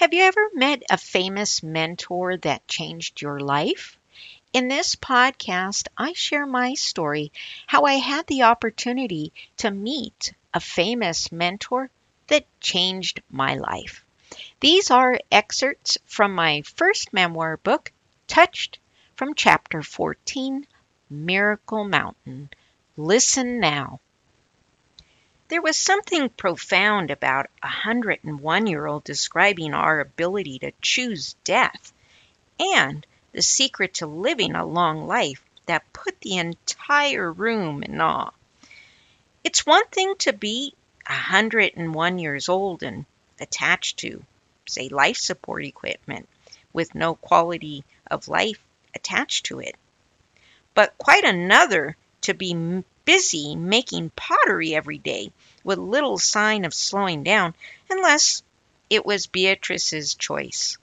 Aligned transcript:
Have 0.00 0.14
you 0.14 0.22
ever 0.22 0.48
met 0.54 0.82
a 0.88 0.96
famous 0.96 1.62
mentor 1.62 2.38
that 2.38 2.66
changed 2.66 3.20
your 3.20 3.38
life? 3.38 3.98
In 4.54 4.66
this 4.66 4.96
podcast, 4.96 5.88
I 5.94 6.14
share 6.14 6.46
my 6.46 6.72
story 6.72 7.32
how 7.66 7.84
I 7.84 7.96
had 7.96 8.26
the 8.26 8.44
opportunity 8.44 9.30
to 9.58 9.70
meet 9.70 10.32
a 10.54 10.60
famous 10.60 11.30
mentor 11.30 11.90
that 12.28 12.46
changed 12.60 13.20
my 13.28 13.56
life. 13.56 14.02
These 14.60 14.90
are 14.90 15.20
excerpts 15.30 15.98
from 16.06 16.34
my 16.34 16.62
first 16.62 17.12
memoir 17.12 17.58
book, 17.58 17.92
Touched, 18.26 18.78
from 19.16 19.34
chapter 19.34 19.82
14, 19.82 20.66
Miracle 21.10 21.84
Mountain. 21.84 22.48
Listen 22.96 23.60
now. 23.60 24.00
There 25.50 25.60
was 25.60 25.76
something 25.76 26.28
profound 26.28 27.10
about 27.10 27.46
a 27.60 27.66
101 27.66 28.68
year 28.68 28.86
old 28.86 29.02
describing 29.02 29.74
our 29.74 29.98
ability 29.98 30.60
to 30.60 30.70
choose 30.80 31.34
death 31.42 31.92
and 32.60 33.04
the 33.32 33.42
secret 33.42 33.94
to 33.94 34.06
living 34.06 34.54
a 34.54 34.64
long 34.64 35.08
life 35.08 35.42
that 35.66 35.92
put 35.92 36.20
the 36.20 36.36
entire 36.36 37.32
room 37.32 37.82
in 37.82 38.00
awe. 38.00 38.30
It's 39.42 39.66
one 39.66 39.84
thing 39.88 40.14
to 40.18 40.32
be 40.32 40.72
a 41.04 41.14
101 41.14 42.18
years 42.20 42.48
old 42.48 42.84
and 42.84 43.04
attached 43.40 43.98
to, 43.98 44.24
say, 44.68 44.88
life 44.88 45.16
support 45.16 45.64
equipment 45.64 46.28
with 46.72 46.94
no 46.94 47.16
quality 47.16 47.82
of 48.08 48.28
life 48.28 48.62
attached 48.94 49.46
to 49.46 49.58
it. 49.58 49.74
But 50.74 50.96
quite 50.96 51.24
another 51.24 51.96
to 52.20 52.34
be 52.34 52.54
busy 53.04 53.56
making 53.56 54.10
pottery 54.10 54.74
every 54.74 54.98
day 54.98 55.32
with 55.64 55.78
little 55.78 56.18
sign 56.18 56.64
of 56.64 56.74
slowing 56.74 57.22
down 57.22 57.54
unless 57.88 58.42
it 58.88 59.06
was 59.06 59.26
Beatrice's 59.26 60.14
choice. 60.14 60.76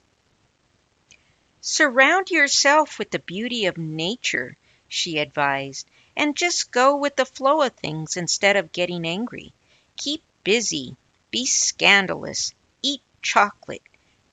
Surround 1.60 2.30
yourself 2.30 2.98
with 2.98 3.10
the 3.10 3.18
beauty 3.18 3.66
of 3.66 3.76
nature, 3.76 4.56
she 4.88 5.18
advised, 5.18 5.86
and 6.16 6.36
just 6.36 6.70
go 6.70 6.96
with 6.96 7.16
the 7.16 7.26
flow 7.26 7.62
of 7.62 7.72
things 7.74 8.16
instead 8.16 8.56
of 8.56 8.72
getting 8.72 9.06
angry. 9.06 9.52
Keep 9.96 10.22
busy, 10.44 10.96
be 11.30 11.44
scandalous, 11.44 12.54
eat 12.82 13.02
chocolate, 13.22 13.82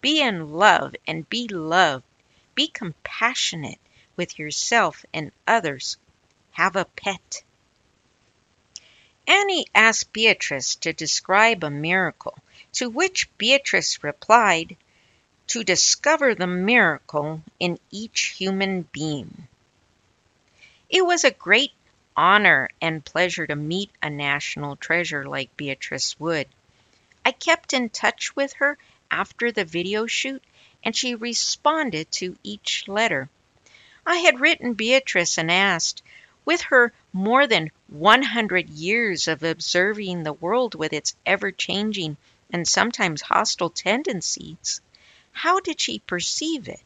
be 0.01 0.21
in 0.21 0.53
love 0.53 0.95
and 1.05 1.29
be 1.29 1.47
loved, 1.47 2.05
be 2.53 2.67
compassionate 2.67 3.79
with 4.15 4.39
yourself 4.39 5.03
and 5.13 5.31
others. 5.47 5.97
Have 6.51 6.75
a 6.75 6.85
pet. 6.85 7.43
Annie 9.27 9.65
asked 9.73 10.13
Beatrice 10.13 10.75
to 10.75 10.93
describe 10.93 11.63
a 11.63 11.69
miracle, 11.71 12.37
to 12.73 12.89
which 12.89 13.27
Beatrice 13.37 14.03
replied, 14.03 14.77
To 15.47 15.63
discover 15.63 16.35
the 16.35 16.45
miracle 16.45 17.41
in 17.59 17.79
each 17.89 18.35
human 18.37 18.83
being. 18.91 19.47
It 20.89 21.03
was 21.03 21.23
a 21.23 21.31
great 21.31 21.71
honor 22.15 22.69
and 22.79 23.03
pleasure 23.03 23.47
to 23.47 23.55
meet 23.55 23.89
a 24.01 24.09
national 24.09 24.75
treasure 24.75 25.27
like 25.27 25.57
Beatrice 25.57 26.19
Wood. 26.19 26.47
I 27.25 27.31
kept 27.31 27.73
in 27.73 27.89
touch 27.89 28.35
with 28.35 28.53
her 28.53 28.77
after 29.09 29.51
the 29.51 29.65
video 29.65 30.05
shoot, 30.05 30.43
and 30.83 30.95
she 30.95 31.15
responded 31.15 32.11
to 32.11 32.37
each 32.43 32.87
letter. 32.87 33.29
I 34.05 34.17
had 34.17 34.39
written 34.39 34.75
Beatrice 34.75 35.39
and 35.39 35.51
asked, 35.51 36.03
with 36.45 36.61
her 36.61 36.93
more 37.11 37.47
than 37.47 37.71
100 37.87 38.69
years 38.69 39.27
of 39.27 39.43
observing 39.43 40.23
the 40.23 40.33
world 40.33 40.75
with 40.75 40.91
its 40.91 41.15
ever 41.25 41.51
changing 41.51 42.17
and 42.51 42.67
sometimes 42.67 43.21
hostile 43.21 43.69
tendencies, 43.69 44.81
how 45.31 45.59
did 45.59 45.79
she 45.79 45.99
perceive 45.99 46.67
it? 46.67 46.81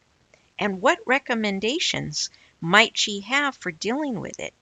And 0.58 0.80
what 0.82 1.06
recommendations 1.06 2.28
might 2.60 2.98
she 2.98 3.20
have 3.20 3.56
for 3.56 3.72
dealing 3.72 4.20
with 4.20 4.38
it? 4.38 4.52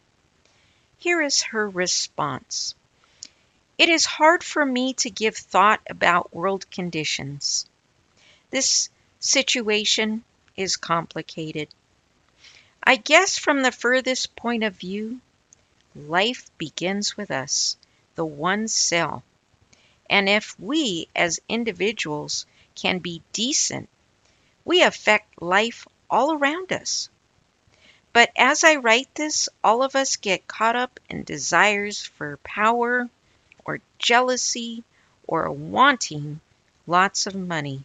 Here 0.99 1.21
is 1.23 1.43
her 1.43 1.69
response 1.69 2.75
It 3.77 3.89
is 3.89 4.05
hard 4.05 4.45
for 4.45 4.65
me 4.65 4.93
to 4.95 5.11
give 5.11 5.37
thought 5.37 5.81
about 5.89 6.35
world 6.35 6.71
conditions. 6.71 7.67
This 8.51 8.91
situation 9.21 10.25
is 10.57 10.77
complicated. 10.77 11.69
I 12.83 12.97
guess 12.97 13.39
from 13.39 13.63
the 13.63 13.73
furthest 13.73 14.35
point 14.37 14.65
of 14.65 14.75
view, 14.77 15.21
life 15.95 16.51
begins 16.59 17.17
with 17.17 17.31
us, 17.31 17.77
the 18.15 18.25
one 18.25 18.69
cell. 18.69 19.23
And 20.11 20.29
if 20.29 20.59
we 20.59 21.09
as 21.15 21.41
individuals 21.49 22.47
can 22.75 22.99
be 22.99 23.23
decent, 23.33 23.89
we 24.65 24.83
affect 24.83 25.43
life 25.43 25.87
all 26.11 26.33
around 26.33 26.73
us. 26.73 27.09
But 28.13 28.31
as 28.37 28.65
I 28.65 28.77
write 28.77 29.15
this, 29.15 29.49
all 29.63 29.83
of 29.83 29.95
us 29.95 30.17
get 30.17 30.49
caught 30.49 30.77
up 30.77 30.99
in 31.09 31.23
desires 31.25 32.03
for 32.03 32.39
power 32.39 33.09
or 33.65 33.81
jealousy 33.99 34.83
or 35.27 35.51
wanting 35.51 36.41
lots 36.87 37.27
of 37.27 37.35
money. 37.35 37.85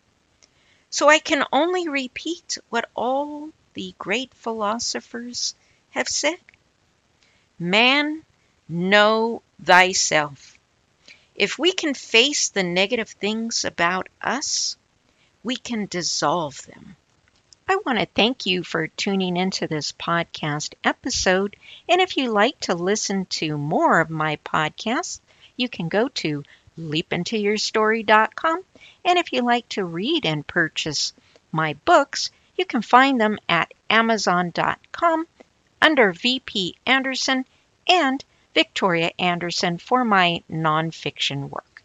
So 0.89 1.09
I 1.09 1.19
can 1.19 1.43
only 1.51 1.87
repeat 1.89 2.57
what 2.69 2.89
all 2.95 3.49
the 3.73 3.93
great 3.97 4.33
philosophers 4.33 5.55
have 5.91 6.07
said. 6.07 6.39
Man, 7.65 8.23
know 8.67 9.41
thyself. 9.63 10.59
If 11.33 11.57
we 11.57 11.71
can 11.71 11.93
face 11.93 12.49
the 12.49 12.61
negative 12.61 13.11
things 13.11 13.63
about 13.63 14.09
us, 14.21 14.75
we 15.45 15.55
can 15.55 15.85
dissolve 15.85 16.65
them. 16.65 16.97
I 17.65 17.77
want 17.85 17.99
to 17.99 18.05
thank 18.05 18.45
you 18.45 18.65
for 18.65 18.87
tuning 18.87 19.37
into 19.37 19.65
this 19.65 19.93
podcast 19.93 20.73
episode. 20.83 21.55
And 21.87 22.01
if 22.01 22.17
you 22.17 22.31
like 22.31 22.59
to 22.61 22.75
listen 22.75 23.27
to 23.27 23.57
more 23.57 24.01
of 24.01 24.09
my 24.09 24.35
podcasts, 24.43 25.21
you 25.55 25.69
can 25.69 25.87
go 25.87 26.09
to 26.09 26.43
leapintoyourstory.com. 26.77 28.61
And 29.05 29.17
if 29.17 29.31
you 29.31 29.41
like 29.41 29.69
to 29.69 29.85
read 29.85 30.25
and 30.25 30.45
purchase 30.45 31.13
my 31.53 31.75
books, 31.85 32.29
you 32.57 32.65
can 32.65 32.81
find 32.81 33.21
them 33.21 33.39
at 33.47 33.73
Amazon.com 33.89 35.27
under 35.81 36.11
VP 36.11 36.75
Andersen 36.85 37.45
and 37.87 38.23
Victoria 38.53 39.11
Andersen 39.17 39.77
for 39.77 40.03
my 40.05 40.43
nonfiction 40.49 41.49
work. 41.49 41.83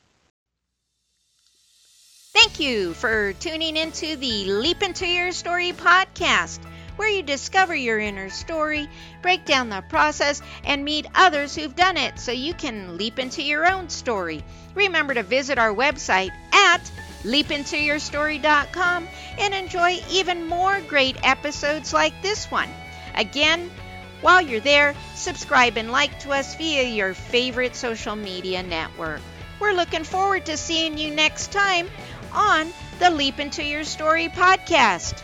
Thank 2.35 2.61
you 2.61 2.95
for 2.95 3.33
tuning 3.33 3.77
into 3.77 4.17
the 4.17 4.45
Leap 4.45 4.83
Into 4.83 5.07
Your 5.07 5.33
Story 5.33 5.73
podcast, 5.73 6.61
where 6.97 7.09
you 7.09 7.23
discover 7.23 7.75
your 7.75 7.99
inner 7.99 8.31
story, 8.31 8.89
break 9.23 9.45
down 9.45 9.71
the 9.71 9.83
process, 9.89 10.43
and 10.65 10.85
meet 10.85 11.07
others 11.15 11.55
who've 11.55 11.75
done 11.75 11.97
it 11.97 12.19
so 12.19 12.31
you 12.33 12.55
can 12.55 12.97
leap 12.97 13.19
into 13.19 13.43
your 13.43 13.67
own 13.67 13.89
story. 13.89 14.45
Remember 14.75 15.15
to 15.15 15.23
visit 15.23 15.59
our 15.59 15.75
website 15.75 16.31
at 16.53 16.91
leapintoyourstory.com 17.25 19.09
and 19.39 19.55
enjoy 19.55 20.01
even 20.11 20.47
more 20.47 20.81
great 20.83 21.17
episodes 21.25 21.93
like 21.93 22.21
this 22.23 22.51
one. 22.51 22.69
Again, 23.15 23.71
while 24.21 24.43
you're 24.43 24.61
there, 24.61 24.95
subscribe 25.15 25.77
and 25.77 25.93
like 25.93 26.19
to 26.21 26.31
us 26.31 26.55
via 26.57 26.85
your 26.85 27.15
favorite 27.15 27.77
social 27.77 28.17
media 28.17 28.63
network. 28.63 29.21
We're 29.61 29.73
looking 29.73 30.05
forward 30.05 30.47
to 30.47 30.57
seeing 30.57 30.99
you 30.99 31.15
next 31.15 31.53
time 31.53 31.89
on 32.33 32.73
the 32.99 33.11
Leap 33.11 33.39
Into 33.39 33.65
Your 33.65 33.85
Story 33.85 34.29
podcast. 34.29 35.23